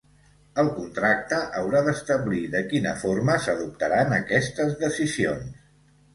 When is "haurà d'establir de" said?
1.59-2.63